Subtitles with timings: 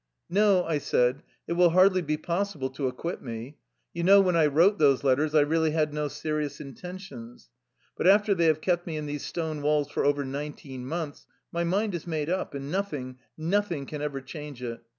[0.31, 3.57] "No," I said, "it will hardly be possible to acquit me.
[3.93, 7.51] You know when I wrote those let ters, I really had no serious intentions.
[7.95, 11.63] But after they have kept me in these stone walls for over nineteen months, my
[11.63, 14.81] mind is made up, and nothing, nothing can ever change it.